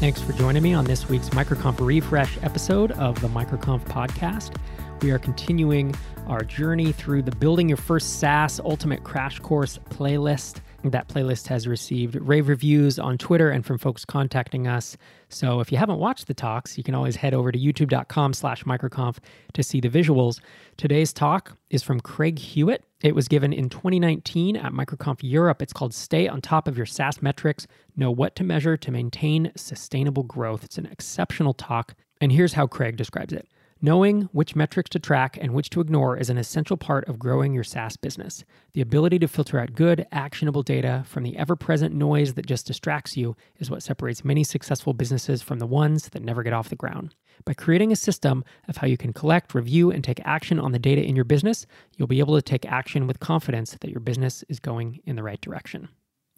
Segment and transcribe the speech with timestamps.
[0.00, 4.56] Thanks for joining me on this week's MicroConf Refresh episode of the MicroConf podcast.
[5.02, 5.94] We are continuing
[6.26, 10.60] our journey through the Building Your First SaaS Ultimate Crash Course playlist.
[10.82, 14.96] That playlist has received rave reviews on Twitter and from folks contacting us.
[15.28, 18.64] So if you haven't watched the talks, you can always head over to youtube.com slash
[18.64, 19.18] microconf
[19.52, 20.40] to see the visuals.
[20.78, 22.82] Today's talk is from Craig Hewitt.
[23.02, 25.60] It was given in 2019 at MicroConf Europe.
[25.60, 29.52] It's called Stay on Top of Your SaaS Metrics, Know What to Measure to Maintain
[29.56, 30.64] Sustainable Growth.
[30.64, 31.94] It's an exceptional talk.
[32.22, 33.46] And here's how Craig describes it.
[33.82, 37.54] Knowing which metrics to track and which to ignore is an essential part of growing
[37.54, 38.44] your SaaS business.
[38.74, 42.66] The ability to filter out good, actionable data from the ever present noise that just
[42.66, 46.68] distracts you is what separates many successful businesses from the ones that never get off
[46.68, 47.14] the ground.
[47.46, 50.78] By creating a system of how you can collect, review, and take action on the
[50.78, 51.64] data in your business,
[51.96, 55.22] you'll be able to take action with confidence that your business is going in the
[55.22, 55.88] right direction.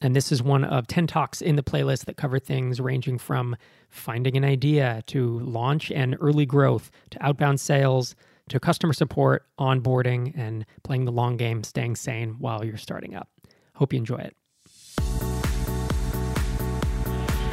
[0.03, 3.55] And this is one of 10 talks in the playlist that cover things ranging from
[3.89, 8.17] finding an idea to launch and early growth to outbound sales
[8.49, 13.29] to customer support, onboarding, and playing the long game, staying sane while you're starting up.
[13.77, 14.37] Hope you enjoy it.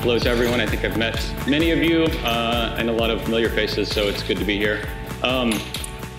[0.02, 0.60] Hello to everyone.
[0.60, 4.08] I think I've met many of you uh, and a lot of familiar faces, so
[4.08, 4.90] it's good to be here.
[5.22, 5.54] Um,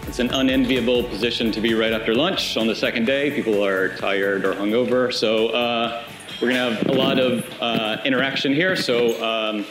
[0.06, 3.32] it's an unenviable position to be right after lunch on the second day.
[3.32, 6.04] People are tired or hungover, so uh,
[6.40, 9.66] we're going to have a lot of uh, interaction here, so um,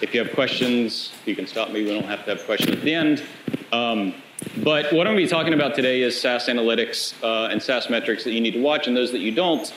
[0.00, 1.82] if you have questions, you can stop me.
[1.82, 3.22] We don't have to have questions at the end.
[3.72, 4.14] Um,
[4.58, 7.90] but what I'm going to be talking about today is SaaS analytics uh, and SaaS
[7.90, 9.72] metrics that you need to watch and those that you don't.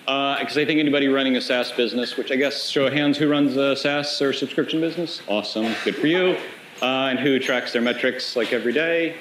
[0.00, 3.16] Because uh, I think anybody running a SaaS business, which I guess show of hands
[3.16, 6.36] who runs a SaaS or subscription business, awesome, good for you.
[6.82, 9.16] Uh, and who tracks their metrics like every day,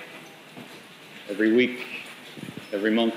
[1.30, 1.86] every week,
[2.72, 3.16] every month.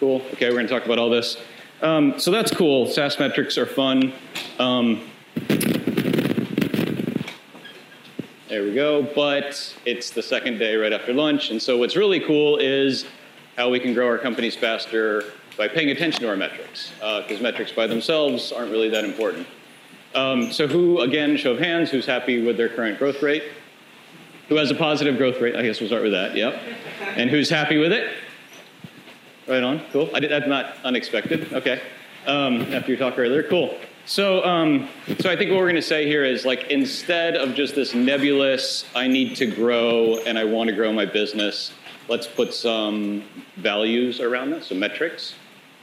[0.00, 0.22] Cool.
[0.32, 1.36] Okay, we're going to talk about all this.
[1.82, 2.86] Um, so that's cool.
[2.86, 4.12] SaaS metrics are fun.
[4.60, 5.00] Um,
[8.48, 9.02] there we go.
[9.02, 11.50] But it's the second day right after lunch.
[11.50, 13.04] And so what's really cool is
[13.56, 15.24] how we can grow our companies faster
[15.58, 19.46] by paying attention to our metrics, because uh, metrics by themselves aren't really that important.
[20.14, 23.44] Um, so who, again, show of hands, who's happy with their current growth rate?
[24.48, 25.56] Who has a positive growth rate?
[25.56, 26.60] I guess we'll start with that, yep.
[27.16, 28.12] And who's happy with it?
[29.46, 30.08] Right on, cool.
[30.14, 31.52] I did, that's not unexpected.
[31.52, 31.80] Okay.
[32.26, 33.76] Um, after your talk earlier, cool.
[34.04, 34.88] So, um,
[35.20, 37.94] so I think what we're going to say here is like instead of just this
[37.94, 41.72] nebulous, I need to grow and I want to grow my business,
[42.08, 43.24] let's put some
[43.56, 45.34] values around this, some metrics,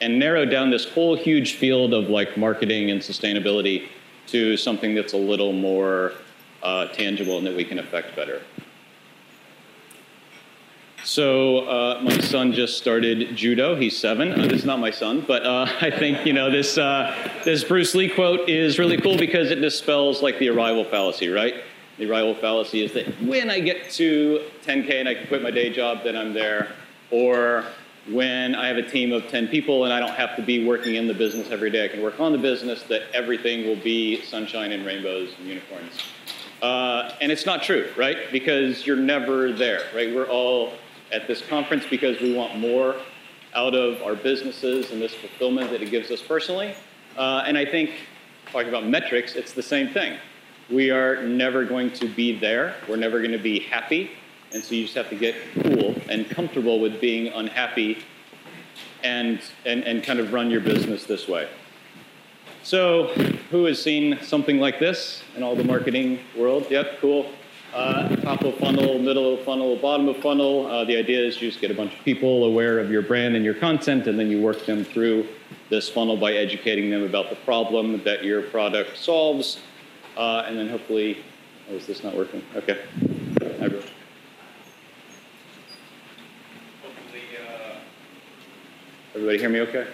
[0.02, 3.88] and narrow down this whole huge field of like marketing and sustainability
[4.28, 6.14] to something that's a little more
[6.62, 8.42] uh, tangible and that we can affect better.
[11.04, 13.76] So uh, my son just started judo.
[13.76, 14.34] He's seven.
[14.34, 17.64] Uh, this is not my son, but uh, I think you know this uh, this
[17.64, 21.56] Bruce Lee quote is really cool because it dispels like the arrival fallacy, right?
[21.98, 25.52] The arrival fallacy is that when I get to 10k and I can quit my
[25.52, 26.70] day job, then I'm there,
[27.12, 27.66] or
[28.10, 30.96] when I have a team of 10 people and I don't have to be working
[30.96, 32.84] in the business every day, I can work on the business.
[32.84, 35.94] That everything will be sunshine and rainbows and unicorns.
[36.62, 38.18] Uh, and it's not true, right?
[38.32, 40.14] Because you're never there, right?
[40.14, 40.74] We're all
[41.12, 42.96] at this conference because we want more
[43.54, 46.76] out of our businesses and this fulfillment that it gives us personally.
[47.18, 47.92] Uh, and I think,
[48.52, 50.18] talking about metrics, it's the same thing.
[50.70, 52.76] We are never going to be there.
[52.88, 54.12] We're never going to be happy.
[54.54, 58.04] And so you just have to get cool and comfortable with being unhappy
[59.04, 61.50] and, and, and kind of run your business this way.
[62.62, 63.08] So,
[63.52, 66.68] who has seen something like this in all the marketing world?
[66.70, 67.32] Yep, cool.
[67.74, 70.66] Uh, top of funnel, middle of funnel, bottom of funnel.
[70.66, 73.36] Uh, the idea is you just get a bunch of people aware of your brand
[73.36, 75.28] and your content, and then you work them through
[75.70, 79.60] this funnel by educating them about the problem that your product solves.
[80.18, 81.24] Uh, and then hopefully,
[81.70, 82.42] oh, is this not working?
[82.56, 82.82] Okay.
[83.40, 83.84] Hopefully,
[87.38, 87.76] uh,
[89.14, 89.86] everybody hear me okay?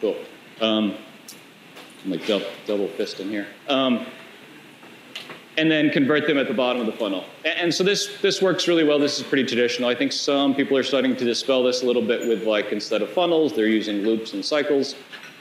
[0.00, 0.16] Cool.
[0.60, 0.94] Um,
[2.04, 3.48] I'm like double, double fist in here.
[3.68, 4.06] Um,
[5.60, 7.22] and then convert them at the bottom of the funnel.
[7.44, 8.98] And, so this this works really well.
[8.98, 9.90] This is pretty traditional.
[9.90, 13.02] I think some people are starting to dispel this a little bit with like instead
[13.02, 14.94] of funnels, they're using loops and cycles.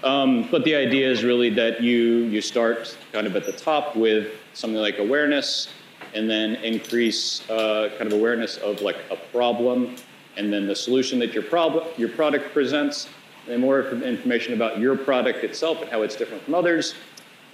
[0.03, 3.95] Um, but the idea is really that you you start kind of at the top
[3.95, 5.69] with something like awareness,
[6.13, 9.95] and then increase uh, kind of awareness of like a problem,
[10.35, 13.07] and then the solution that your problem your product presents,
[13.47, 16.93] and more information about your product itself and how it's different from others,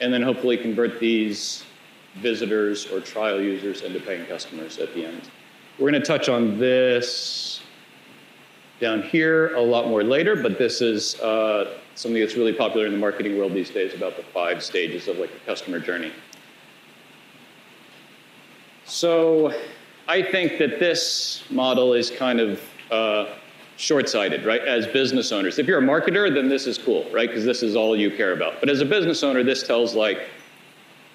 [0.02, 1.64] and then hopefully convert these
[2.16, 5.30] visitors or trial users into paying customers at the end.
[5.78, 7.62] We're going to touch on this
[8.80, 12.92] down here a lot more later, but this is uh, something that's really popular in
[12.92, 16.12] the marketing world these days about the five stages of like a customer journey.
[18.86, 19.54] So
[20.08, 23.26] I think that this model is kind of uh,
[23.78, 24.62] short-sighted, right?
[24.62, 27.28] As business owners, if you're a marketer, then this is cool, right?
[27.28, 28.60] Because this is all you care about.
[28.60, 30.30] But as a business owner, this tells like,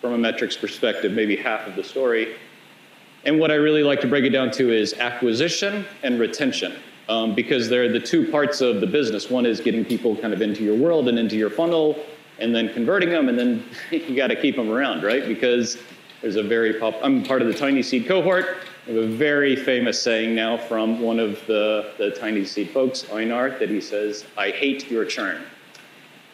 [0.01, 2.37] from a metrics perspective, maybe half of the story.
[3.25, 6.75] And what I really like to break it down to is acquisition and retention,
[7.09, 9.29] um, because they're the two parts of the business.
[9.29, 12.03] One is getting people kind of into your world and into your funnel,
[12.39, 15.27] and then converting them, and then you got to keep them around, right?
[15.27, 15.77] Because
[16.23, 16.95] there's a very pop.
[17.03, 18.59] I'm part of the Tiny Seed cohort.
[18.87, 23.11] We have a very famous saying now from one of the, the Tiny Seed folks,
[23.13, 25.43] Einar, that he says, "I hate your churn."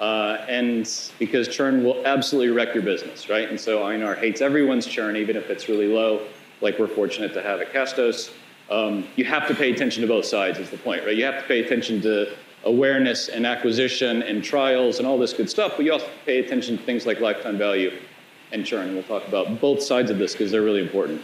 [0.01, 3.49] Uh, and because churn will absolutely wreck your business, right?
[3.49, 6.27] And so Einar hates everyone's churn, even if it's really low
[6.61, 8.33] like we're fortunate to have at Castos,
[8.71, 11.17] um, you have to pay attention to both sides is the point, right?
[11.17, 12.35] You have to pay attention to
[12.65, 16.77] awareness and acquisition and trials and all this good stuff, but you also pay attention
[16.77, 17.93] to things like lifetime value
[18.53, 18.95] and churn.
[18.95, 21.23] We'll talk about both sides of this because they're really important.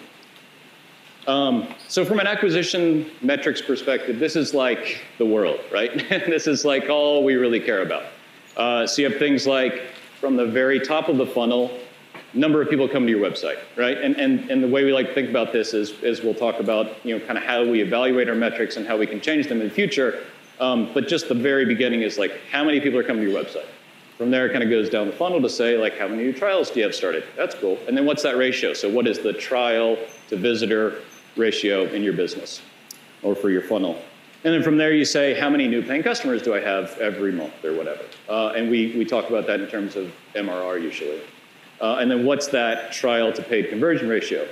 [1.26, 5.92] Um, so from an acquisition metrics perspective, this is like the world, right?
[6.08, 8.04] this is like all we really care about.
[8.56, 9.82] Uh, so you have things like
[10.20, 11.78] from the very top of the funnel,
[12.34, 13.98] number of people come to your website, right?
[13.98, 16.60] And, and, and the way we like to think about this is, is we'll talk
[16.60, 19.48] about, you know, kind of how we evaluate our metrics and how we can change
[19.48, 20.24] them in the future.
[20.60, 23.42] Um, but just the very beginning is like, how many people are coming to your
[23.42, 23.66] website?
[24.16, 26.32] From there, it kind of goes down the funnel to say, like, how many new
[26.32, 27.24] trials do you have started?
[27.36, 27.78] That's cool.
[27.88, 28.72] And then what's that ratio?
[28.72, 29.98] So what is the trial
[30.28, 31.00] to visitor
[31.36, 32.62] ratio in your business
[33.22, 34.00] or for your funnel?
[34.44, 37.30] And then from there, you say, how many new paying customers do I have every
[37.30, 38.02] month or whatever?
[38.28, 41.20] Uh, and we, we talk about that in terms of MRR usually.
[41.80, 44.48] Uh, and then what's that trial to paid conversion ratio?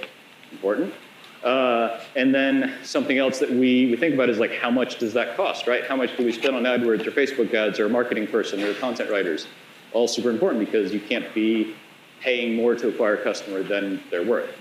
[0.52, 0.94] Important.
[1.42, 5.12] Uh, and then something else that we, we think about is like how much does
[5.14, 5.84] that cost, right?
[5.84, 8.72] How much do we spend on AdWords or Facebook ads or a marketing person or
[8.74, 9.48] content writers?
[9.92, 11.74] All super important because you can't be
[12.20, 14.54] paying more to acquire a customer than they're worth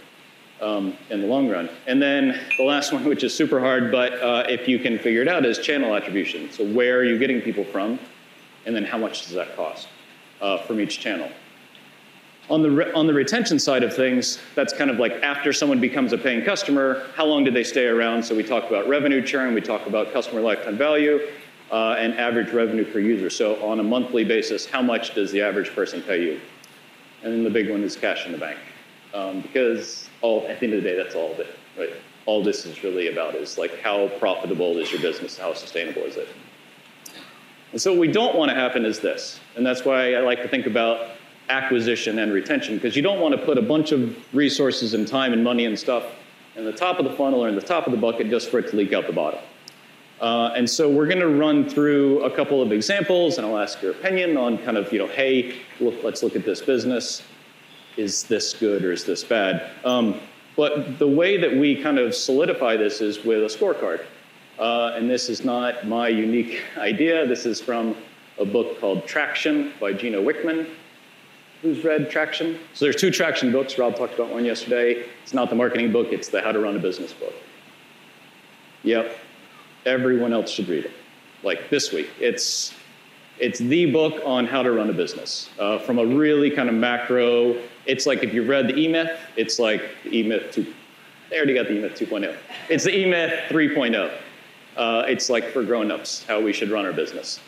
[0.61, 1.69] um, in the long run.
[1.87, 5.21] And then the last one, which is super hard, but uh, if you can figure
[5.21, 6.51] it out, is channel attribution.
[6.51, 7.99] So where are you getting people from?
[8.65, 9.87] And then how much does that cost
[10.41, 11.29] uh, from each channel?
[12.49, 16.13] On the, on the retention side of things, that's kind of like after someone becomes
[16.13, 18.23] a paying customer, how long did they stay around?
[18.23, 21.19] So we talk about revenue churn, we talk about customer lifetime value,
[21.71, 23.29] uh, and average revenue per user.
[23.29, 26.41] So on a monthly basis, how much does the average person pay you?
[27.21, 28.57] And then the big one is cash in the bank.
[29.13, 31.89] Um, because all, at the end of the day, that's all of it, right?
[32.25, 36.17] All this is really about is like how profitable is your business, how sustainable is
[36.17, 36.27] it?
[37.71, 40.41] And so what we don't want to happen is this, and that's why I like
[40.41, 41.11] to think about
[41.49, 45.33] acquisition and retention because you don't want to put a bunch of resources and time
[45.33, 46.03] and money and stuff
[46.55, 48.59] in the top of the funnel or in the top of the bucket just for
[48.59, 49.39] it to leak out the bottom.
[50.21, 53.81] Uh, and so we're going to run through a couple of examples and I'll ask
[53.81, 57.23] your opinion on kind of, you know, hey, look, let's look at this business.
[57.99, 59.71] Is this good or is this bad?
[59.83, 60.21] Um,
[60.55, 64.05] but the way that we kind of solidify this is with a scorecard.
[64.57, 67.27] Uh, and this is not my unique idea.
[67.27, 67.97] This is from
[68.39, 70.69] a book called Traction by Gino Wickman.
[71.61, 72.57] Who's read Traction?
[72.73, 73.77] So there's two Traction books.
[73.77, 75.03] Rob talked about one yesterday.
[75.23, 77.33] It's not the marketing book, it's the How to Run a Business book.
[78.83, 79.13] Yep.
[79.85, 80.91] Everyone else should read it.
[81.43, 82.09] Like this week.
[82.17, 82.73] It's
[83.39, 86.75] it's the book on how to run a business uh, from a really kind of
[86.75, 87.55] macro.
[87.85, 90.73] It's like if you've read the E-Myth, it's like the E-Myth 2.
[91.29, 92.35] They already got the E-Myth 2.0.
[92.69, 94.11] It's the E-Myth 3.0.
[94.75, 97.39] Uh, it's like for grown-ups, how we should run our business.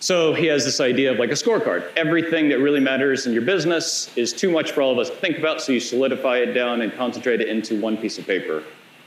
[0.00, 1.90] So he has this idea of like a scorecard.
[1.96, 5.16] Everything that really matters in your business is too much for all of us to
[5.16, 8.62] think about, so you solidify it down and concentrate it into one piece of paper,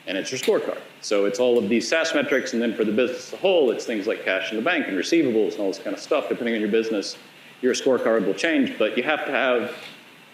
[0.08, 0.80] and it's your scorecard.
[1.02, 3.72] So it's all of these SaaS metrics, and then for the business as a whole,
[3.72, 6.30] it's things like cash in the bank and receivables and all this kind of stuff.
[6.30, 7.18] Depending on your business,
[7.62, 9.76] your scorecard will change, but you have to have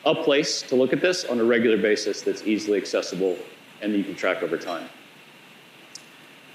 [0.06, 3.38] a place to look at this on a regular basis that's easily accessible
[3.82, 4.88] and that you can track over time.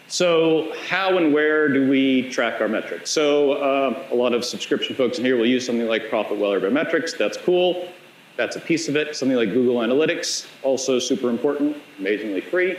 [0.07, 3.11] So how and where do we track our metrics?
[3.11, 7.13] So uh, a lot of subscription folks in here will use something like ProfitWell Metrics.
[7.13, 7.89] That's cool.
[8.37, 9.17] That's a piece of it.
[9.17, 12.79] Something like Google Analytics, also super important, amazingly free.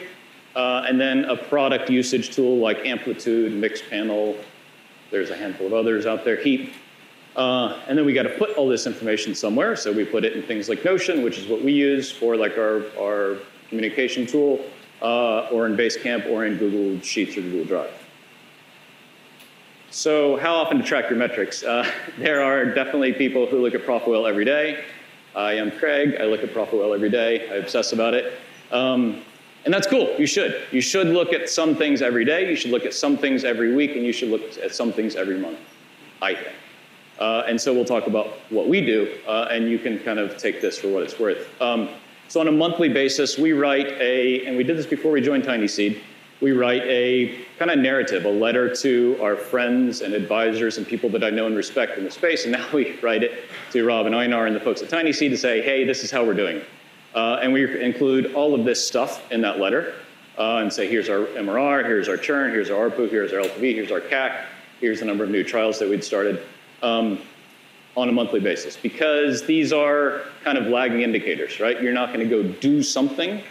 [0.60, 4.36] Uh, and then a product usage tool like Amplitude, Mixpanel.
[5.10, 6.74] There's a handful of others out there, Heap.
[7.38, 9.78] Uh, and then we got to put all this information somewhere.
[9.78, 12.58] So we put it in things like Notion, which is what we use for like
[12.58, 13.38] our, our
[13.70, 14.60] communication tool
[15.02, 17.94] uh, or in Basecamp or in Google Sheets or Google Drive.
[19.92, 21.64] So how often to track your metrics?
[21.64, 24.84] Uh, there are definitely people who look at ProfitWell every day.
[25.38, 26.18] I am Craig.
[26.20, 27.50] I look at ProfitWell every day.
[27.50, 28.34] I obsess about it.
[28.74, 29.24] Um,
[29.66, 30.16] and that's cool.
[30.18, 30.62] You should.
[30.72, 32.50] You should look at some things every day.
[32.50, 35.16] You should look at some things every week, and you should look at some things
[35.16, 35.60] every month,
[36.22, 36.56] I think.
[37.20, 40.38] Uh, and so we'll talk about what we do, uh, and you can kind of
[40.38, 41.50] take this for what it's worth.
[41.62, 41.90] Um,
[42.30, 45.44] So on a monthly basis, we write a, and we did this before we joined
[45.44, 46.00] Tiny Seed,
[46.42, 51.10] we write a kind of narrative, a letter to our friends and advisors and people
[51.10, 52.44] that I know and respect in the space.
[52.44, 55.32] And now we write it to Rob and Einar and the folks at Tiny Seed
[55.32, 56.62] to say, hey, this is how we're doing.
[57.14, 59.96] Uh, and we include all of this stuff in that letter
[60.38, 63.74] uh, and say, here's our MRR, here's our churn, here's our ARPU, here's our LTV,
[63.74, 64.46] here's our CAC,
[64.80, 66.44] here's the number of new trials that we'd started
[66.82, 67.20] um,
[67.98, 68.78] on a monthly basis.
[68.78, 71.82] Because these are kind of lagging indicators, right?
[71.82, 73.42] You're not going to go do something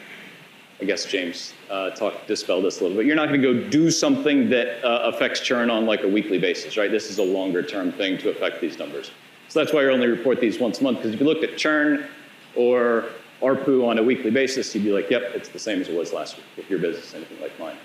[0.80, 3.06] I guess James uh, talked dispelled this a little bit.
[3.06, 6.38] You're not going to go do something that uh, affects churn on like a weekly
[6.38, 6.90] basis, right?
[6.90, 9.10] This is a longer term thing to affect these numbers.
[9.48, 10.98] So that's why you only report these once a month.
[10.98, 12.06] Because if you looked at churn
[12.54, 13.06] or
[13.40, 16.12] ARPU on a weekly basis, you'd be like, yep, it's the same as it was
[16.12, 17.76] last week if your business is anything like mine.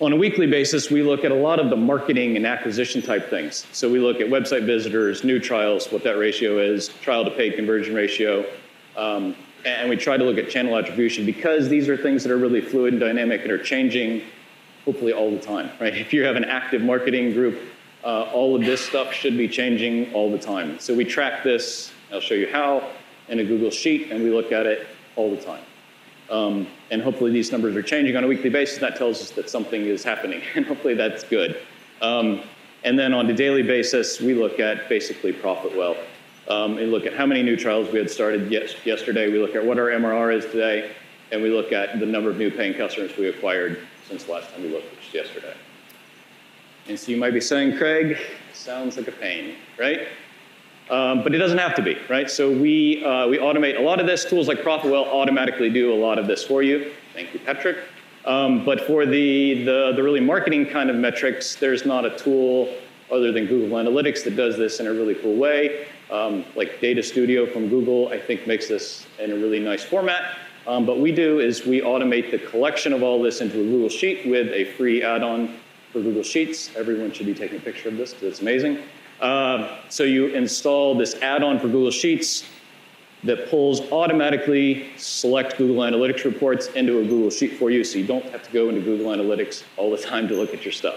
[0.00, 3.30] On a weekly basis, we look at a lot of the marketing and acquisition type
[3.30, 3.66] things.
[3.72, 7.54] So we look at website visitors, new trials, what that ratio is, trial to paid
[7.54, 8.44] conversion ratio,
[8.96, 9.34] um,
[9.64, 12.60] and we try to look at channel attribution because these are things that are really
[12.60, 14.22] fluid and dynamic and are changing
[14.84, 15.94] hopefully all the time, right?
[15.94, 17.58] If you have an active marketing group,
[18.04, 20.78] uh, all of this stuff should be changing all the time.
[20.78, 22.88] So we track this, I'll show you how,
[23.28, 25.62] in a Google Sheet, and we look at it all the time.
[26.30, 28.78] Um, and hopefully these numbers are changing on a weekly basis.
[28.78, 31.60] That tells us that something is happening, and hopefully that's good.
[32.02, 32.42] Um,
[32.84, 35.96] and then on a daily basis, we look at basically ProfitWell.
[36.48, 39.32] Um, and look at how many new trials we had started yes, yesterday.
[39.32, 40.92] We look at what our MRR is today,
[41.32, 44.52] and we look at the number of new paying customers we acquired since the last
[44.52, 45.54] time we looked, which is yesterday.
[46.88, 48.16] And so you might be saying, Craig,
[48.52, 50.06] sounds like a pain, right?
[50.88, 52.30] Um, but it doesn't have to be, right?
[52.30, 54.24] So we, uh, we automate a lot of this.
[54.24, 56.92] Tools like ProfitWell automatically do a lot of this for you.
[57.12, 57.78] Thank you, Patrick.
[58.24, 62.72] Um, but for the, the, the really marketing kind of metrics, there's not a tool
[63.10, 65.86] other than Google Analytics that does this in a really cool way.
[66.10, 70.38] Um, like Data Studio from Google, I think makes this in a really nice format.
[70.66, 73.88] Um, but we do is we automate the collection of all this into a Google
[73.88, 75.56] Sheet with a free add-on
[75.92, 76.74] for Google Sheets.
[76.76, 78.78] Everyone should be taking a picture of this because it's amazing.
[79.20, 82.44] Uh, so you install this add-on for Google Sheets
[83.24, 88.06] that pulls automatically select Google Analytics reports into a Google Sheet for you, so you
[88.06, 90.96] don't have to go into Google Analytics all the time to look at your stuff.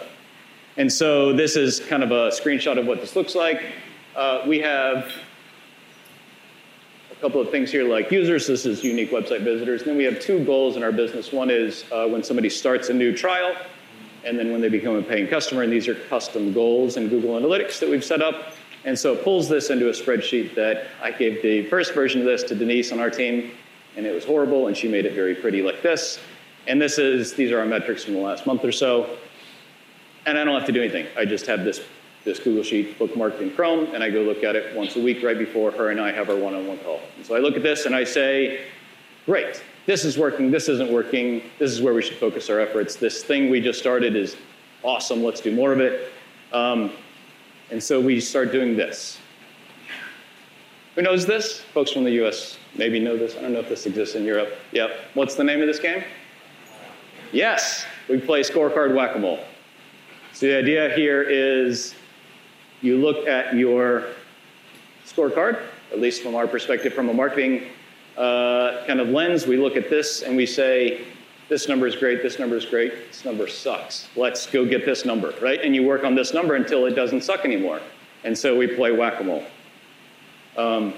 [0.78, 3.74] And so this is kind of a screenshot of what this looks like.
[4.16, 5.12] Uh, we have
[7.12, 8.48] a couple of things here like users.
[8.48, 9.82] This is unique website visitors.
[9.82, 11.34] And then we have two goals in our business.
[11.34, 13.56] One is uh, when somebody starts a new trial,
[14.26, 15.64] and then when they become a paying customer.
[15.64, 18.54] And these are custom goals in Google Analytics that we've set up.
[18.86, 22.28] And so it pulls this into a spreadsheet that I gave the first version of
[22.28, 23.52] this to Denise on our team,
[23.98, 26.20] and it was horrible, and she made it very pretty like this.
[26.68, 29.18] And this is, these are our metrics from the last month or so.
[30.26, 31.08] And I don't have to do anything.
[31.18, 31.82] I just have this
[32.26, 35.24] this Google Sheet bookmarked in Chrome, and I go look at it once a week
[35.24, 37.00] right before her and I have our one-on-one call.
[37.18, 38.66] And so I look at this and I say,
[39.30, 42.96] great, this is working, this isn't working, this is where we should focus our efforts.
[42.96, 44.36] This thing we just started is
[44.82, 46.12] awesome, let's do more of it.
[46.52, 46.92] Um,
[47.70, 49.20] and so we start doing this.
[50.96, 51.60] Who knows this?
[51.60, 53.36] Folks from the US maybe know this.
[53.36, 54.56] I don't know if this exists in Europe.
[54.72, 54.98] Yep.
[55.14, 56.04] What's the name of this game?
[57.32, 59.42] Yes, we play scorecard whack-a-mole.
[60.34, 61.94] So the idea here is
[62.82, 64.08] you look at your
[65.06, 67.68] scorecard, at least from our perspective, from a marketing
[68.20, 71.06] uh, kind of lens, we look at this and we say,
[71.48, 74.08] this number is great, this number is great, this number sucks.
[74.16, 75.60] Let's go get this number, right?
[75.62, 77.80] And you work on this number until it doesn't suck anymore.
[78.24, 79.46] And so we play whack-a-mole.
[80.58, 80.94] Um,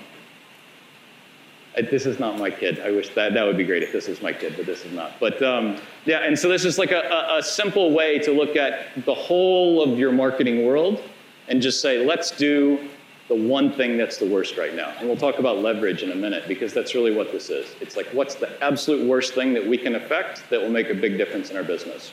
[1.89, 2.79] this is not my kid.
[2.79, 4.91] I wish that that would be great if this was my kid, but this is
[4.91, 5.13] not.
[5.19, 8.57] But um, yeah, and so this is like a, a, a simple way to look
[8.57, 11.01] at the whole of your marketing world
[11.47, 12.89] and just say, let's do
[13.31, 14.93] the one thing that's the worst right now.
[15.00, 17.65] And we'll talk about leverage in a minute because that's really what this is.
[17.79, 20.93] It's like, what's the absolute worst thing that we can affect that will make a
[20.93, 22.11] big difference in our business?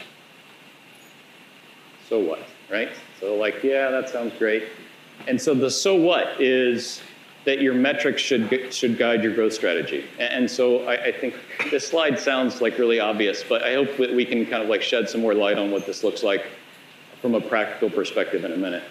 [2.09, 2.91] So what, right?
[3.19, 4.69] So, like, yeah, that sounds great.
[5.27, 7.03] And so the so what is
[7.45, 10.05] that your metrics should, should guide your growth strategy.
[10.21, 11.35] And so I, I, think
[11.73, 14.83] this slide sounds like really obvious, but I hope that we can kind of like
[14.83, 16.47] shed some more light on what this looks like
[17.21, 18.85] from a practical perspective in a minute.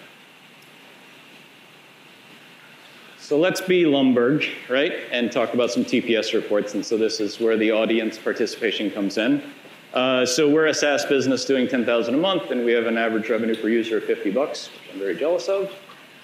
[3.28, 6.72] So let's be Lumbergh, right, and talk about some TPS reports.
[6.72, 9.42] And so this is where the audience participation comes in.
[9.92, 13.28] Uh, so we're a SaaS business doing 10,000 a month, and we have an average
[13.28, 15.70] revenue per user of 50 bucks, which I'm very jealous of.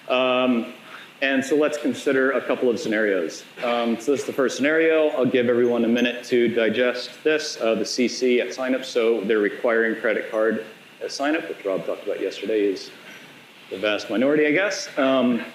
[0.09, 0.73] Um,
[1.21, 3.43] and so let's consider a couple of scenarios.
[3.63, 5.09] Um, so this is the first scenario.
[5.09, 7.61] I'll give everyone a minute to digest this.
[7.61, 10.65] Uh, the CC at signup, so they're requiring credit card
[11.03, 12.89] at signup, which Rob talked about yesterday, is
[13.69, 14.89] the vast minority, I guess.
[14.97, 15.45] Um,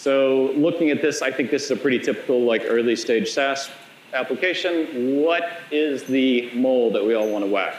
[0.00, 3.68] so looking at this, I think this is a pretty typical like early stage SaaS
[4.14, 7.74] application, what is the mole that we all want to whack?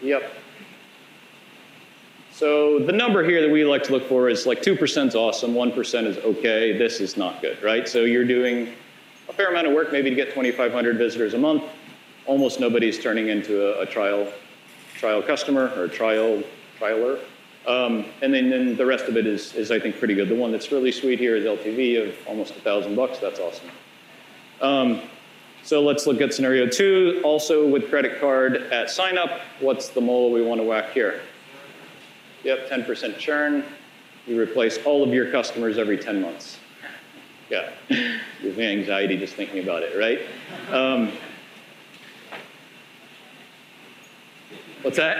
[0.00, 0.32] Yep.
[2.30, 5.54] So the number here that we like to look for is like 2% is awesome,
[5.54, 7.88] 1% is okay, this is not good, right?
[7.88, 8.72] So you're doing
[9.28, 11.64] a fair amount of work maybe to get 2,500 visitors a month.
[12.26, 14.32] Almost nobody's turning into a, a trial,
[14.94, 16.44] trial customer or trial,
[16.78, 17.18] trialer.
[17.66, 20.28] Um, and then, then, the rest of it is, is, I think, pretty good.
[20.28, 23.18] The one that's really sweet here is LTV of almost a thousand bucks.
[23.18, 23.68] That's awesome.
[24.60, 25.02] Um,
[25.62, 27.20] so let's look at scenario two.
[27.24, 31.20] Also with credit card at sign up, what's the mole we want to whack here?
[32.44, 33.64] Yep, 10% churn.
[34.26, 36.58] You replace all of your customers every 10 months.
[37.50, 37.70] Yeah,
[38.42, 40.20] gives anxiety just thinking about it, right?
[40.72, 41.12] Um,
[44.82, 45.18] what's that?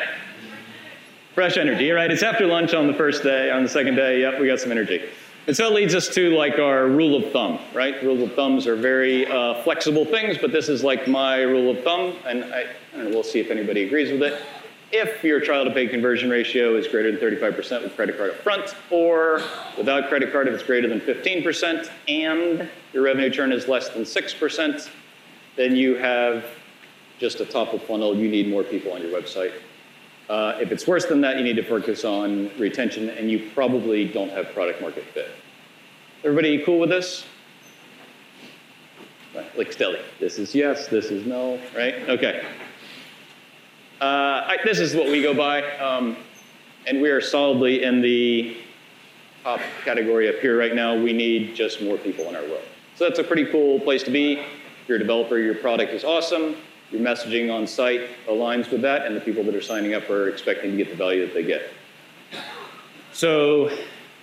[1.39, 2.11] Fresh energy, right?
[2.11, 4.73] It's after lunch on the first day, on the second day, yep, we got some
[4.73, 5.09] energy.
[5.47, 8.03] And so it leads us to like our rule of thumb, right?
[8.03, 11.85] Rule of thumbs are very uh, flexible things, but this is like my rule of
[11.85, 14.43] thumb, and I, I know, we'll see if anybody agrees with it.
[14.91, 18.37] If your trial to pay conversion ratio is greater than 35% with credit card up
[18.39, 19.41] front, or
[19.77, 24.03] without credit card if it's greater than 15%, and your revenue churn is less than
[24.03, 24.91] 6%,
[25.55, 26.45] then you have
[27.21, 29.53] just a top of funnel, you need more people on your website
[30.29, 34.07] uh, if it's worse than that, you need to focus on retention, and you probably
[34.07, 35.31] don't have product market fit.
[36.23, 37.25] Everybody cool with this?
[39.57, 41.95] Like Steli, this is yes, this is no, right?
[42.09, 42.45] Okay.
[44.01, 46.17] Uh, I, this is what we go by, um,
[46.87, 48.57] and we are solidly in the
[49.45, 50.97] top category up here right now.
[50.97, 52.65] We need just more people in our world.
[52.97, 54.35] So that's a pretty cool place to be.
[54.35, 56.57] If you're a developer, your product is awesome
[56.91, 60.29] your messaging on site aligns with that, and the people that are signing up are
[60.29, 61.71] expecting to get the value that they get.
[63.13, 63.71] So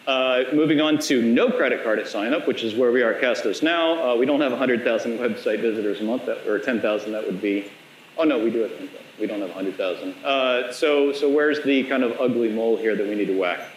[0.08, 3.14] uh, moving on to no credit card at sign up, which is where we are
[3.14, 4.14] Castos now.
[4.14, 7.72] Uh, we don't have 100,000 website visitors a month, that, or 10,000, that would be,
[8.18, 9.00] oh no, we do have 10,000.
[9.20, 10.14] We don't have 100,000.
[10.24, 13.68] Uh, so, so where's the kind of ugly mole here that we need to whack?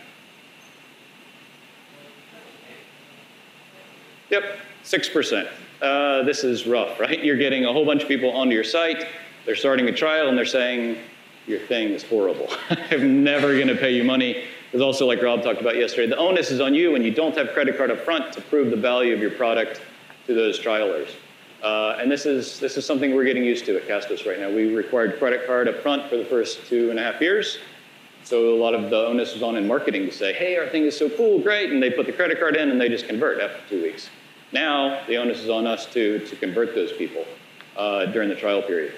[4.31, 5.49] Yep, 6%.
[5.81, 7.23] Uh, this is rough, right?
[7.23, 9.07] You're getting a whole bunch of people onto your site,
[9.47, 10.99] they're starting a trial, and they're saying,
[11.47, 12.49] your thing is horrible.
[12.91, 14.45] I'm never going to pay you money.
[14.71, 17.37] There's also, like Rob talked about yesterday, the onus is on you when you don't
[17.39, 19.81] have credit card up front to prove the value of your product
[20.27, 21.09] to those trialers.
[21.63, 24.51] Uh, and this is, this is something we're getting used to at Castos right now.
[24.51, 27.59] We required credit card up front for the first two and a half years.
[28.25, 30.85] So a lot of the onus is on in marketing to say, hey, our thing
[30.85, 33.41] is so cool, great, and they put the credit card in and they just convert
[33.41, 34.11] after two weeks.
[34.53, 37.25] Now, the onus is on us to, to convert those people
[37.77, 38.95] uh, during the trial period.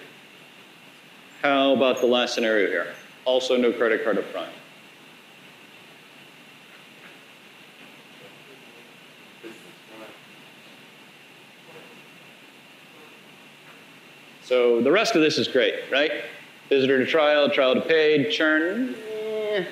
[1.42, 2.94] How about the last scenario here?
[3.24, 4.50] Also, no credit card up front.
[14.42, 16.24] So the rest of this is great, right?
[16.68, 18.96] Visitor to trial, trial to paid, churn.
[18.96, 19.64] Eh,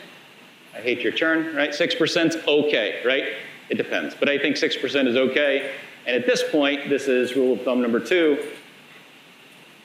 [0.74, 1.70] I hate your churn, right?
[1.70, 3.24] 6% okay, right?
[3.70, 4.14] It depends.
[4.14, 5.72] But I think 6% is okay.
[6.06, 8.52] And at this point, this is rule of thumb number two.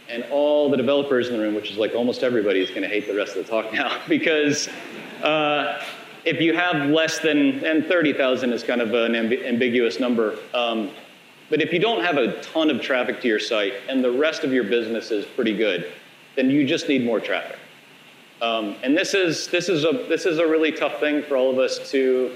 [0.10, 2.88] And all the developers in the room, which is like almost everybody, is going to
[2.88, 4.69] hate the rest of the talk now because
[5.22, 5.84] uh,
[6.26, 10.91] if you have less than, and 30,000 is kind of an amb- ambiguous number, um,
[11.50, 14.43] but if you don't have a ton of traffic to your site and the rest
[14.43, 15.91] of your business is pretty good,
[16.36, 17.60] then you just need more traffic.
[18.41, 21.52] Um, and this is, this, is a, this is a really tough thing for all
[21.52, 22.36] of us to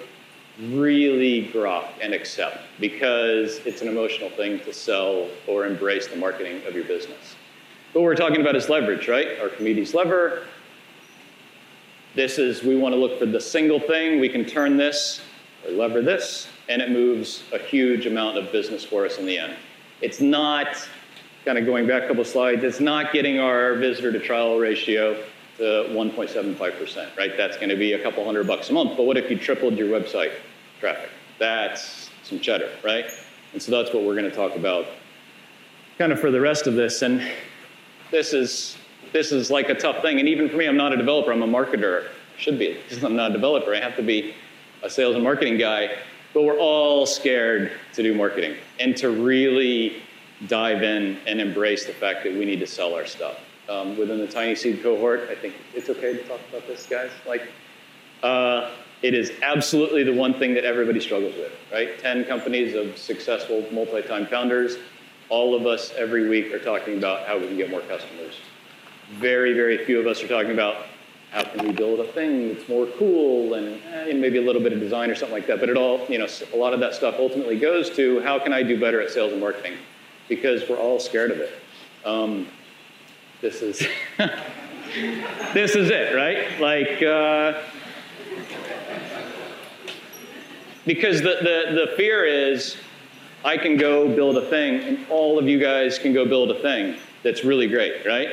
[0.60, 6.62] really grok and accept because it's an emotional thing to sell or embrace the marketing
[6.65, 7.36] of your business.
[7.93, 9.39] What we're talking about is leverage, right?
[9.39, 10.46] Archimedes lever.
[12.15, 14.20] This is, we want to look for the single thing.
[14.20, 15.22] We can turn this
[15.65, 19.38] or lever this, and it moves a huge amount of business for us in the
[19.38, 19.56] end.
[20.02, 20.67] It's not,
[21.46, 25.24] kind of going back a couple slides, it's not getting our visitor to trial ratio
[25.58, 27.36] to 1.75%, right?
[27.36, 28.96] That's going to be a couple hundred bucks a month.
[28.96, 30.32] But what if you tripled your website
[30.80, 31.10] traffic?
[31.39, 33.06] That's some cheddar, right?
[33.54, 34.86] And so that's what we're going to talk about
[35.98, 37.02] kind of for the rest of this.
[37.02, 37.28] And
[38.12, 38.78] this is,
[39.13, 40.20] this is like a tough thing.
[40.20, 42.10] And even for me, I'm not a developer, I'm a marketer.
[42.38, 43.74] Should be, because I'm not a developer.
[43.74, 44.36] I have to be
[44.84, 45.89] a sales and marketing guy.
[46.36, 50.04] But we're all scared to do marketing and to really
[50.46, 54.19] dive in and embrace the fact that we need to sell our stuff um, within
[54.19, 55.27] the tiny seed cohort.
[55.30, 57.12] I think it's okay to talk about this, guys.
[57.27, 57.49] Like,
[58.23, 61.99] uh, it is absolutely the one thing that everybody struggles with, right?
[61.99, 64.77] 10 companies of successful multi-time founders.
[65.30, 68.39] All of us every week are talking about how we can get more customers.
[69.13, 70.88] Very, very few of us are talking about
[71.32, 74.73] how can we build a thing that's more cool and, eh, maybe a little bit
[74.73, 75.60] of design or something like that.
[75.60, 78.53] But it all, you know, a lot of that stuff ultimately goes to how can
[78.53, 79.73] I do better at sales and marketing?
[80.30, 81.51] Because we're all scared of it.
[82.06, 82.47] Um,
[83.41, 83.86] this is
[85.54, 86.60] this is it, right?
[86.60, 87.02] Like.
[87.02, 87.62] Uh,
[90.88, 92.78] because the, the, the fear is
[93.43, 96.60] I can go build a thing and all of you guys can go build a
[96.62, 98.30] thing that's really great, right?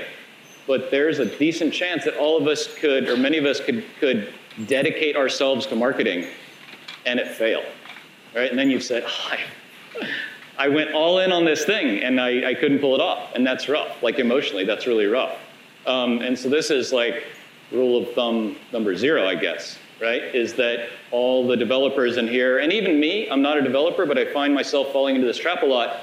[0.66, 3.84] But there's a decent chance that all of us could, or many of us could,
[3.98, 4.32] could
[4.66, 6.26] dedicate ourselves to marketing
[7.04, 7.64] and it fail,
[8.34, 8.48] right?
[8.48, 9.34] And then you've said, oh,
[10.56, 13.32] I went all in on this thing and I, I couldn't pull it off.
[13.34, 14.02] And that's rough.
[14.02, 15.36] Like emotionally, that's really rough.
[15.86, 17.24] Um, and so this is like
[17.72, 20.22] rule of thumb number zero, I guess, right?
[20.22, 24.16] Is that all the developers in here, and even me, I'm not a developer, but
[24.16, 26.00] I find myself falling into this trap a lot,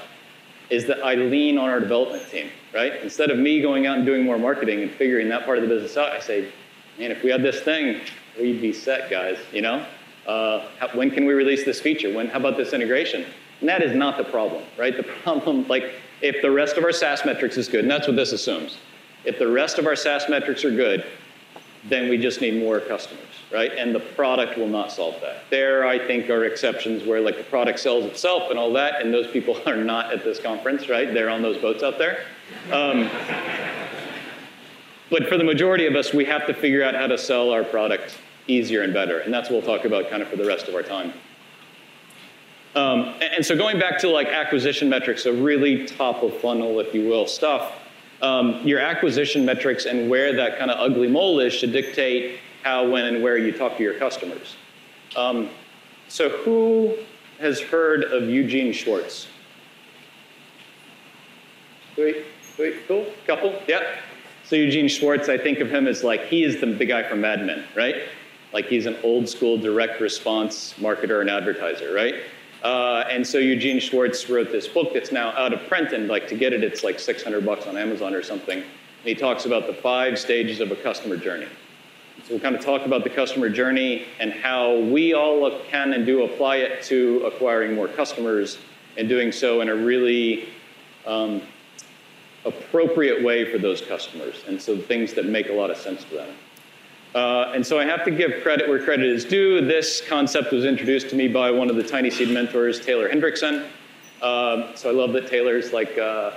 [0.70, 2.94] is that I lean on our development team, right?
[3.02, 5.68] Instead of me going out and doing more marketing and figuring that part of the
[5.68, 6.52] business out, I say,
[6.98, 8.00] man, if we had this thing,
[8.38, 9.86] we'd be set, guys, you know?
[10.26, 12.14] Uh, how, when can we release this feature?
[12.14, 13.26] When, how about this integration?
[13.62, 14.96] And that is not the problem, right?
[14.96, 18.16] The problem, like, if the rest of our SaaS metrics is good, and that's what
[18.16, 18.76] this assumes,
[19.24, 21.06] if the rest of our SaaS metrics are good,
[21.88, 23.22] then we just need more customers,
[23.52, 23.70] right?
[23.78, 25.44] And the product will not solve that.
[25.48, 29.14] There, I think, are exceptions where like the product sells itself and all that, and
[29.14, 31.14] those people are not at this conference, right?
[31.14, 32.24] They're on those boats out there.
[32.72, 33.08] Um,
[35.08, 37.62] but for the majority of us, we have to figure out how to sell our
[37.62, 40.66] product easier and better, and that's what we'll talk about kind of for the rest
[40.66, 41.12] of our time.
[42.74, 46.94] Um, and so going back to like acquisition metrics, so really top of funnel, if
[46.94, 47.72] you will, stuff,
[48.22, 52.88] um, your acquisition metrics and where that kind of ugly mole is should dictate how,
[52.88, 54.56] when, and where you talk to your customers.
[55.16, 55.50] Um,
[56.08, 56.96] so who
[57.40, 59.26] has heard of Eugene Schwartz?
[61.98, 62.24] Wait,
[62.58, 63.98] wait, cool, couple, yep.
[64.44, 67.20] So Eugene Schwartz, I think of him as like, he is the, the guy from
[67.20, 67.96] Mad Men, right?
[68.52, 72.14] Like he's an old school direct response marketer and advertiser, right?
[72.62, 76.28] Uh, and so Eugene Schwartz wrote this book that's now out of print, and like
[76.28, 78.58] to get it, it's like 600 bucks on Amazon or something.
[78.58, 81.48] And he talks about the five stages of a customer journey.
[82.24, 86.06] So we'll kind of talk about the customer journey and how we all can and
[86.06, 88.58] do apply it to acquiring more customers
[88.96, 90.48] and doing so in a really
[91.04, 91.42] um,
[92.44, 94.44] appropriate way for those customers.
[94.46, 96.34] And so things that make a lot of sense to them.
[97.14, 99.60] Uh, and so I have to give credit where credit is due.
[99.60, 103.68] This concept was introduced to me by one of the Tiny Seed mentors, Taylor Hendrickson.
[104.22, 106.32] Uh, so I love that Taylor's like uh,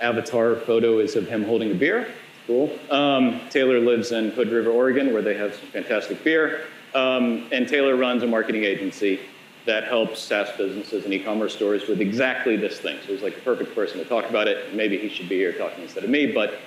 [0.00, 2.12] avatar photo is of him holding a beer.
[2.46, 2.78] Cool.
[2.90, 6.64] Um, Taylor lives in Hood River, Oregon, where they have some fantastic beer.
[6.94, 9.20] Um, and Taylor runs a marketing agency
[9.64, 12.98] that helps SaaS businesses and e-commerce stores with exactly this thing.
[13.02, 14.74] So he's like the perfect person to talk about it.
[14.74, 16.60] Maybe he should be here talking instead of me, but.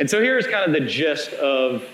[0.00, 1.84] And so here's kind of the gist of,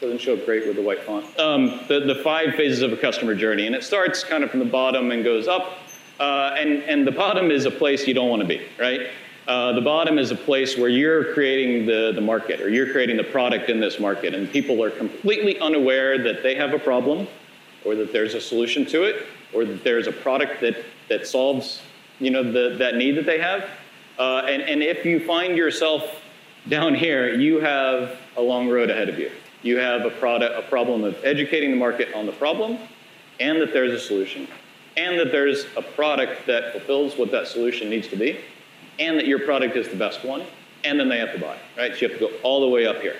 [0.00, 2.96] doesn't show up great with the white font, um, the, the five phases of a
[2.96, 3.68] customer journey.
[3.68, 5.78] And it starts kind of from the bottom and goes up.
[6.18, 9.10] Uh, and, and the bottom is a place you don't want to be, right?
[9.46, 13.16] Uh, the bottom is a place where you're creating the, the market or you're creating
[13.16, 17.28] the product in this market, and people are completely unaware that they have a problem
[17.84, 21.80] or that there's a solution to it or that there's a product that, that solves
[22.18, 23.68] you know, the, that need that they have.
[24.18, 26.22] Uh, and, and if you find yourself
[26.68, 29.30] down here, you have a long road ahead of you.
[29.62, 32.78] You have a, product, a problem of educating the market on the problem,
[33.40, 34.46] and that there's a solution,
[34.96, 38.40] and that there's a product that fulfills what that solution needs to be,
[38.98, 40.44] and that your product is the best one,
[40.84, 41.92] and then they have to buy, right?
[41.92, 43.16] So you have to go all the way up here.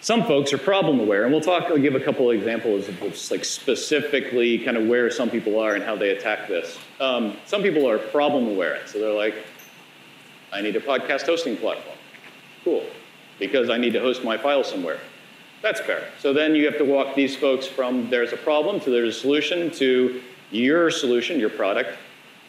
[0.00, 1.64] Some folks are problem aware, and we'll talk.
[1.64, 5.74] I'll give a couple of examples of like specifically kind of where some people are
[5.74, 6.78] and how they attack this.
[7.00, 9.34] Um, some people are problem aware, so they're like,
[10.52, 11.97] "I need a podcast hosting platform."
[12.68, 12.84] Cool,
[13.38, 15.00] because I need to host my file somewhere.
[15.62, 16.10] That's fair.
[16.18, 19.18] So then you have to walk these folks from there's a problem to there's a
[19.18, 21.96] solution to your solution, your product,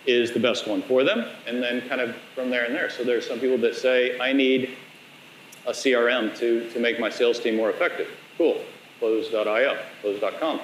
[0.05, 2.89] is the best one for them, and then kind of from there and there.
[2.89, 4.75] So there's some people that say, I need
[5.65, 8.09] a CRM to, to make my sales team more effective.
[8.37, 8.61] Cool,
[8.99, 10.59] close.io, close.com.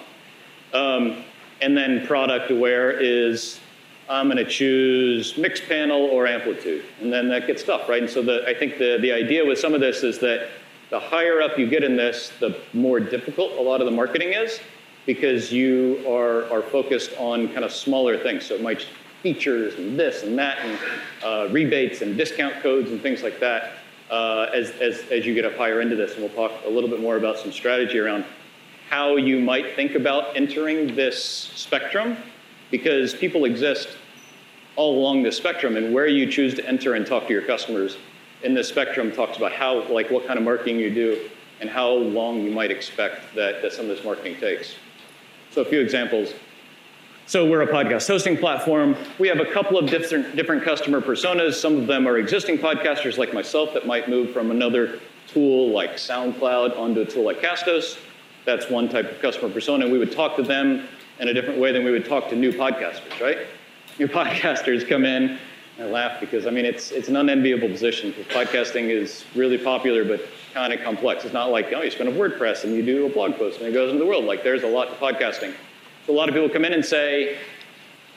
[0.73, 1.23] Um,
[1.61, 3.61] and then product aware is
[4.07, 8.01] I'm going to choose Mixpanel or amplitude, and then that gets tough, right?
[8.01, 10.49] And so the, I think the, the idea with some of this is that
[10.91, 14.33] the higher up you get in this, the more difficult a lot of the marketing
[14.33, 14.59] is
[15.05, 18.45] because you are, are focused on kind of smaller things.
[18.45, 18.85] So it might
[19.21, 20.79] features and this and that and
[21.23, 23.73] uh, rebates and discount codes and things like that
[24.11, 26.13] uh, as, as, as you get up higher into this.
[26.13, 28.23] And we'll talk a little bit more about some strategy around
[28.87, 32.17] how you might think about entering this spectrum
[32.71, 33.89] because people exist
[34.75, 37.97] all along the spectrum, and where you choose to enter and talk to your customers
[38.43, 41.29] in the spectrum talks about how, like, what kind of marketing you do
[41.61, 44.75] and how long you might expect that, that some of this marketing takes.
[45.51, 46.33] So a few examples.
[47.27, 48.95] So we're a podcast hosting platform.
[49.17, 51.53] We have a couple of different, different customer personas.
[51.53, 55.91] Some of them are existing podcasters like myself that might move from another tool like
[55.93, 57.97] SoundCloud onto a tool like Castos.
[58.45, 59.87] That's one type of customer persona.
[59.87, 60.87] We would talk to them
[61.19, 63.39] in a different way than we would talk to new podcasters, right?
[63.99, 65.39] New podcasters come in,
[65.77, 69.57] and I laugh because I mean it's it's an unenviable position because podcasting is really
[69.57, 70.21] popular but
[70.53, 71.25] kind of complex.
[71.25, 73.67] It's not like oh you spin up WordPress and you do a blog post and
[73.67, 74.25] it goes into the world.
[74.25, 75.53] Like there's a lot to podcasting.
[76.05, 77.39] So a lot of people come in and say,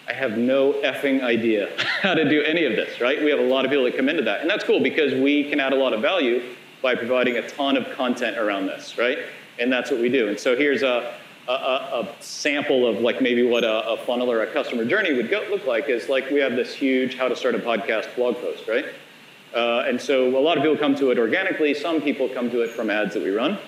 [0.09, 1.71] I have no effing idea
[2.03, 3.23] how to do any of this, right?
[3.23, 4.41] We have a lot of people that come into that.
[4.41, 6.43] And that's cool because we can add a lot of value
[6.83, 9.19] by providing a ton of content around this, right?
[9.59, 10.29] And that's what we do.
[10.29, 11.15] And so here's a,
[11.53, 15.31] a, a sample of like maybe what a, a, funnel or a customer journey would
[15.31, 18.37] go, look like is like we have this huge how to start a podcast blog
[18.37, 18.85] post, right?
[19.55, 21.73] Uh, and so a lot of people come to it organically.
[21.73, 23.59] Some people come to it from ads that we run.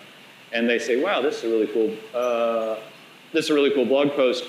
[0.53, 2.77] And they say, wow, this is a really cool uh,
[3.33, 4.45] this is a really cool blog post.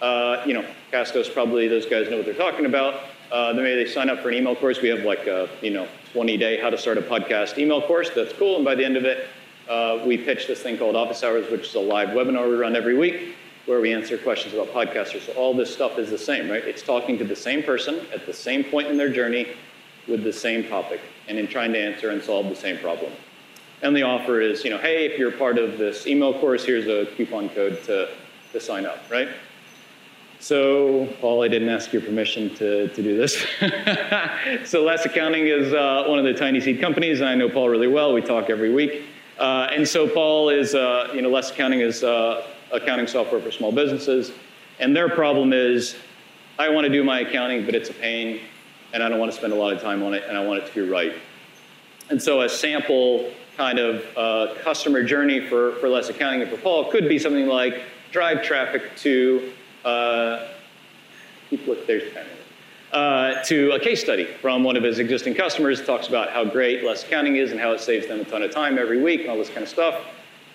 [0.00, 3.02] Uh, you know, Castos probably those guys know what they're talking about.
[3.32, 4.80] Uh, then maybe they sign up for an email course.
[4.80, 8.10] We have like a you know 20 day how to start a podcast email course.
[8.14, 8.56] That's cool.
[8.56, 9.26] And by the end of it,
[9.68, 12.76] uh, we pitch this thing called Office Hours, which is a live webinar we run
[12.76, 13.34] every week
[13.66, 15.26] where we answer questions about podcasters.
[15.26, 16.64] So all this stuff is the same, right?
[16.64, 19.48] It's talking to the same person at the same point in their journey
[20.06, 23.12] with the same topic and in trying to answer and solve the same problem.
[23.82, 26.86] And the offer is, you know, hey, if you're part of this email course, here's
[26.86, 28.08] a coupon code to
[28.52, 29.28] to sign up, right?
[30.38, 33.44] So, Paul, I didn't ask your permission to, to do this.
[34.70, 37.88] so, Less Accounting is uh, one of the tiny seed companies, I know Paul really
[37.88, 38.12] well.
[38.12, 39.04] We talk every week.
[39.38, 43.50] Uh, and so, Paul is, uh, you know, Less Accounting is uh, accounting software for
[43.50, 44.32] small businesses.
[44.78, 45.96] And their problem is
[46.58, 48.40] I want to do my accounting, but it's a pain,
[48.92, 50.62] and I don't want to spend a lot of time on it, and I want
[50.62, 51.14] it to be right.
[52.08, 56.56] And so, a sample kind of uh, customer journey for, for Less Accounting and for
[56.58, 59.52] Paul could be something like drive traffic to
[59.84, 60.48] uh,
[61.86, 62.12] there's
[62.96, 65.84] uh, to a case study from one of his existing customers.
[65.84, 68.50] Talks about how great less accounting is and how it saves them a ton of
[68.50, 70.00] time every week and all this kind of stuff.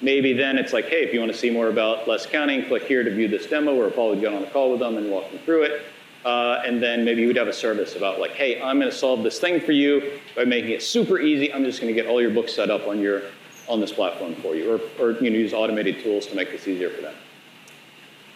[0.01, 2.83] Maybe then it's like, hey, if you want to see more about less accounting, click
[2.83, 5.11] here to view this demo, where Paul would get on a call with them and
[5.11, 5.83] walk them through it.
[6.25, 8.97] Uh, and then maybe you would have a service about like, hey, I'm going to
[8.97, 11.53] solve this thing for you by making it super easy.
[11.53, 13.21] I'm just going to get all your books set up on your
[13.67, 16.67] on this platform for you, or, or you know, use automated tools to make this
[16.67, 17.15] easier for them.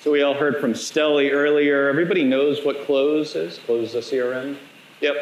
[0.05, 1.89] So we all heard from Steli earlier.
[1.89, 3.57] Everybody knows what Close is.
[3.65, 4.55] Close is a CRM.
[5.01, 5.15] Yep.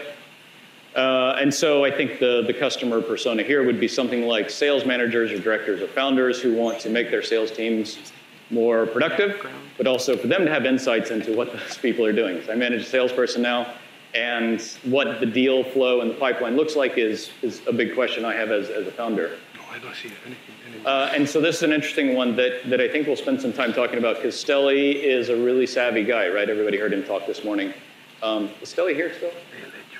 [0.93, 4.85] Uh, and so I think the, the customer persona here would be something like sales
[4.85, 8.11] managers or directors or founders who want to make their sales teams
[8.49, 12.43] more productive, but also for them to have insights into what those people are doing.
[12.45, 13.75] So I manage a salesperson now,
[14.13, 18.25] and what the deal flow and the pipeline looks like is, is a big question
[18.25, 19.37] I have as, as a founder.
[19.73, 20.85] I don't see anything.
[20.85, 23.51] Uh, and so this is an interesting one that, that I think we'll spend some
[23.51, 26.47] time talking about because Steli is a really savvy guy, right?
[26.47, 27.73] Everybody heard him talk this morning.
[28.21, 29.31] Um, is Steli here still?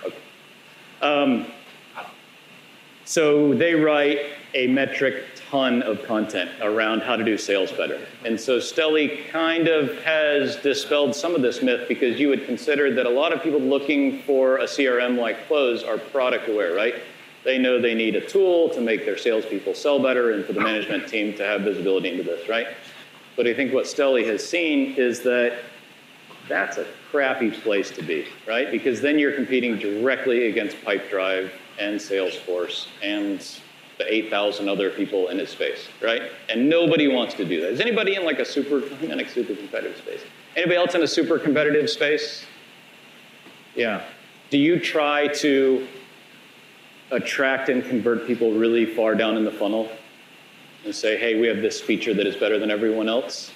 [0.05, 0.15] Okay.
[1.01, 1.47] Um,
[3.05, 4.19] so they write
[4.53, 7.99] a metric ton of content around how to do sales better.
[8.25, 12.93] And so Steli kind of has dispelled some of this myth because you would consider
[12.93, 16.95] that a lot of people looking for a CRM like Close are product aware, right?
[17.43, 20.61] They know they need a tool to make their salespeople sell better and for the
[20.61, 22.67] management team to have visibility into this, right?
[23.35, 25.59] But I think what Steli has seen is that
[26.47, 28.71] that's a crappy place to be, right?
[28.71, 33.39] Because then you're competing directly against Pipedrive and Salesforce and
[33.97, 36.23] the 8,000 other people in his space, right?
[36.49, 37.71] And nobody wants to do that.
[37.71, 40.21] Is anybody in like a super, in a super competitive space?
[40.55, 42.45] Anybody else in a super competitive space?
[43.75, 44.03] Yeah.
[44.49, 45.87] Do you try to
[47.11, 49.89] attract and convert people really far down in the funnel
[50.85, 53.51] and say, hey, we have this feature that is better than everyone else?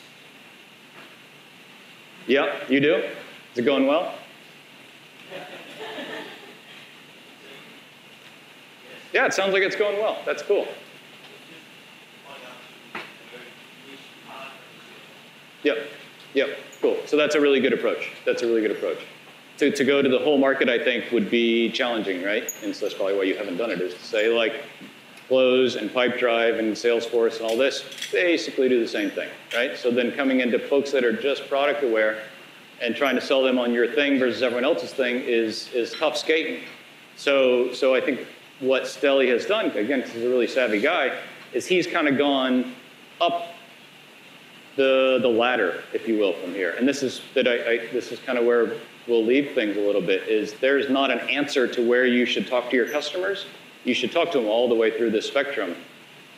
[2.27, 2.95] Yeah, you do?
[2.95, 4.13] Is it going well?
[9.13, 10.17] Yeah, it sounds like it's going well.
[10.25, 10.67] That's cool.
[15.63, 15.77] Yep,
[16.33, 16.49] yep,
[16.81, 16.97] cool.
[17.05, 18.11] So that's a really good approach.
[18.25, 18.99] That's a really good approach
[19.57, 22.43] to, to go to the whole market, I think, would be challenging, right?
[22.63, 24.63] And so that's probably why you haven't done it, is to say, like,
[25.27, 29.77] Close and Pipedrive and Salesforce and all this basically do the same thing, right?
[29.77, 32.23] So then coming into folks that are just product aware
[32.81, 36.15] and trying to sell them on your thing versus everyone else's thing is, is tough
[36.15, 36.63] skating.
[37.17, 38.25] So, so I think
[38.61, 41.17] what Steli has done, again, he's a really savvy guy,
[41.51, 42.73] is he's kind of gone
[43.19, 43.49] up
[44.77, 46.75] the, the ladder, if you will, from here.
[46.77, 49.81] And this is that I, I this is kind of where we'll leave things a
[49.81, 50.27] little bit.
[50.27, 53.45] Is there's not an answer to where you should talk to your customers.
[53.83, 55.75] you should talk to them all the way through the spectrum.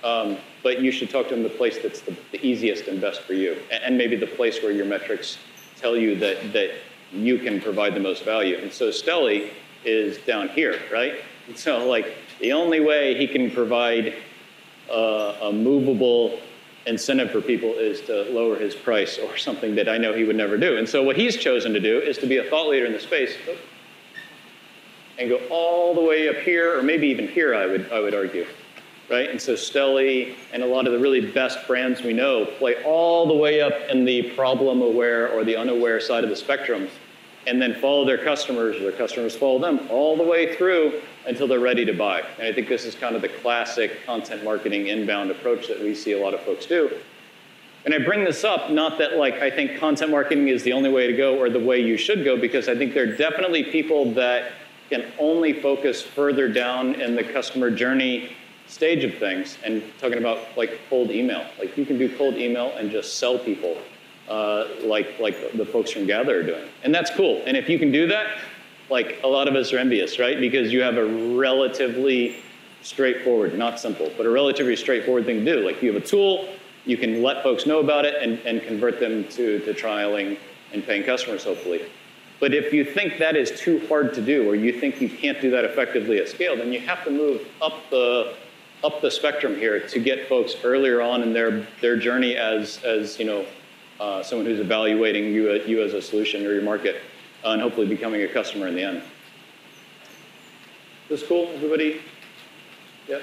[0.04, 3.22] Um, but you should talk to them the place that's the, the easiest and best
[3.22, 5.38] for you, and, and, maybe the place where your metrics
[5.76, 6.72] tell you that that
[7.12, 8.58] you can provide the most value.
[8.58, 9.52] And so Steli
[9.84, 11.16] is down here, right?
[11.48, 14.16] And so like the only way he can provide
[14.90, 16.40] uh, a movable
[16.90, 20.36] incentive for people is to lower his price or something that I know he would
[20.36, 20.78] never do.
[20.78, 23.00] And so what he's chosen to do is to be a thought leader in the
[23.00, 23.36] space
[25.20, 28.16] and go all the way up here, or maybe even here, I would, I would
[28.16, 28.46] argue.
[29.10, 29.30] Right?
[29.30, 33.28] And so Steli and a lot of the really best brands we know play all
[33.28, 36.88] the way up in the problem aware or the unaware side of the spectrum
[37.48, 41.48] and then follow their customers, or their customers follow them all the way through until
[41.48, 42.22] they're ready to buy.
[42.38, 45.94] And I think this is kind of the classic content marketing inbound approach that we
[45.94, 46.92] see a lot of folks do.
[47.86, 50.90] And I bring this up not that like I think content marketing is the only
[50.90, 53.64] way to go or the way you should go, because I think there are definitely
[53.64, 54.52] people that
[54.90, 58.36] can only focus further down in the customer journey
[58.68, 61.46] stage of things and talking about like cold email.
[61.58, 63.78] Like you can do cold email and just sell people
[64.28, 66.68] uh, like like the folks from Gather are doing.
[66.84, 67.42] And that's cool.
[67.46, 68.38] And if you can do that,
[68.90, 70.40] like a lot of us are envious, right?
[70.40, 72.38] Because you have a relatively
[72.82, 75.66] straightforward, not simple, but a relatively straightforward thing to do.
[75.66, 76.50] Like you have a tool,
[76.86, 80.38] you can let folks know about it and, and convert them to, to trialing
[80.74, 81.82] and paying customers, hopefully.
[82.40, 85.42] But if you think that is too hard to do, or you think you can't
[85.42, 88.36] do that effectively at scale, then you have to move up the
[88.82, 93.20] up the spectrum here to get folks earlier on in their their journey as as
[93.20, 93.46] you know
[94.00, 97.02] uh, someone who's evaluating you you as a solution or your market
[97.44, 99.02] uh, and hopefully becoming a customer in the end.
[101.10, 102.02] This cool, everybody?
[103.08, 103.20] Yeah?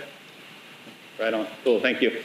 [1.20, 1.46] Right on.
[1.62, 2.22] Cool, thank you.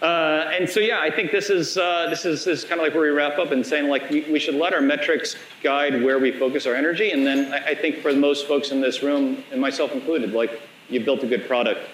[0.00, 2.86] Uh, and so, yeah, I think this is, uh, this is, this is kind of
[2.86, 6.02] like where we wrap up and saying like we, we, should let our metrics guide
[6.02, 7.12] where we focus our energy.
[7.12, 10.60] And then I, I think for most folks in this room, and myself included, like
[10.88, 11.88] you built a good product.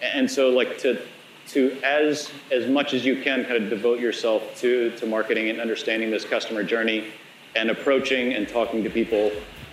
[0.00, 1.02] And so like to,
[1.48, 5.60] to as, as much as you can kind of devote yourself to, to marketing and
[5.60, 7.12] understanding this customer journey
[7.56, 9.30] and approaching and talking to people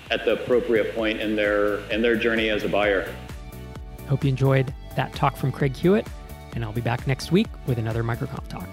[0.09, 3.13] at the appropriate point in their in their journey as a buyer.
[4.07, 6.07] Hope you enjoyed that talk from Craig Hewitt,
[6.53, 8.67] and I'll be back next week with another MicroConf talk.